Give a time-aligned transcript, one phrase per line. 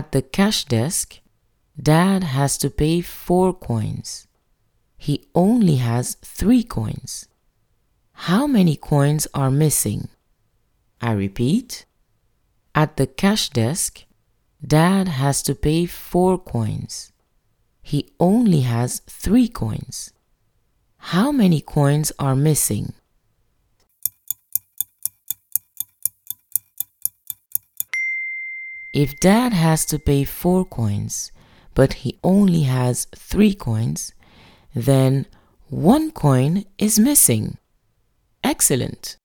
[0.00, 1.20] At the cash desk,
[1.78, 4.26] Dad has to pay four coins.
[4.96, 7.28] He only has three coins.
[8.30, 10.08] How many coins are missing?
[11.02, 11.84] I repeat.
[12.74, 14.06] At the cash desk,
[14.66, 17.12] Dad has to pay four coins.
[17.82, 20.14] He only has three coins.
[21.12, 22.94] How many coins are missing?
[28.92, 31.30] If dad has to pay four coins,
[31.74, 34.12] but he only has three coins,
[34.74, 35.26] then
[35.68, 37.58] one coin is missing.
[38.42, 39.16] Excellent.